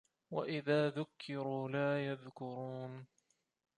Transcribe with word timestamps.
وَإِذا 0.31 0.89
ذُكِّروا 0.89 1.69
لا 1.69 2.05
يَذكُرونَ 2.05 3.05